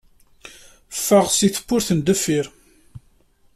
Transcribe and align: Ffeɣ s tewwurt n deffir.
Ffeɣ 0.97 1.25
s 1.37 1.39
tewwurt 1.49 1.89
n 1.93 1.99
deffir. 2.05 2.45